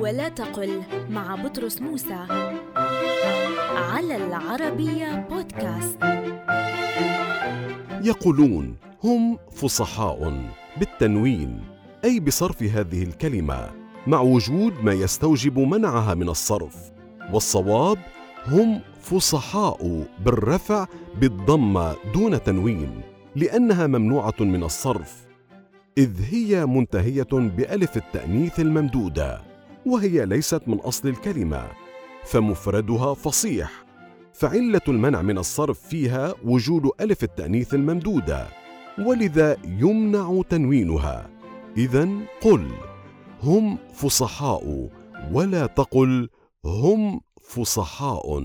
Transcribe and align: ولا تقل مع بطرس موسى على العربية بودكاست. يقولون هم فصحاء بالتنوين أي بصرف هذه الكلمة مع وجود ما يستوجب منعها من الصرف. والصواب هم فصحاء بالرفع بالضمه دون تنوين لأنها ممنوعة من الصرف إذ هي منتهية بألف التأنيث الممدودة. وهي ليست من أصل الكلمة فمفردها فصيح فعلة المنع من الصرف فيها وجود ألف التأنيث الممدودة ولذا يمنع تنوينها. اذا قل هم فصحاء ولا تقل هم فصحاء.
ولا 0.00 0.28
تقل 0.28 0.82
مع 1.10 1.34
بطرس 1.34 1.80
موسى 1.80 2.26
على 3.76 4.16
العربية 4.16 5.26
بودكاست. 5.30 5.98
يقولون 8.04 8.76
هم 9.04 9.38
فصحاء 9.52 10.50
بالتنوين 10.76 11.60
أي 12.04 12.20
بصرف 12.20 12.62
هذه 12.62 13.02
الكلمة 13.02 13.70
مع 14.06 14.20
وجود 14.20 14.84
ما 14.84 14.92
يستوجب 14.92 15.58
منعها 15.58 16.14
من 16.14 16.28
الصرف. 16.28 16.76
والصواب 17.32 17.98
هم 18.46 18.80
فصحاء 19.00 20.06
بالرفع 20.24 20.86
بالضمه 21.20 21.96
دون 22.14 22.42
تنوين 22.42 23.00
لأنها 23.36 23.86
ممنوعة 23.86 24.40
من 24.40 24.62
الصرف 24.62 25.26
إذ 25.98 26.10
هي 26.30 26.66
منتهية 26.66 27.32
بألف 27.32 27.96
التأنيث 27.96 28.60
الممدودة. 28.60 29.49
وهي 29.86 30.26
ليست 30.26 30.62
من 30.66 30.78
أصل 30.78 31.08
الكلمة 31.08 31.70
فمفردها 32.24 33.14
فصيح 33.14 33.84
فعلة 34.32 34.80
المنع 34.88 35.22
من 35.22 35.38
الصرف 35.38 35.80
فيها 35.80 36.34
وجود 36.44 36.90
ألف 37.00 37.24
التأنيث 37.24 37.74
الممدودة 37.74 38.48
ولذا 38.98 39.56
يمنع 39.64 40.42
تنوينها. 40.48 41.30
اذا 41.76 42.08
قل 42.40 42.70
هم 43.42 43.78
فصحاء 43.94 44.88
ولا 45.32 45.66
تقل 45.66 46.28
هم 46.64 47.20
فصحاء. 47.42 48.42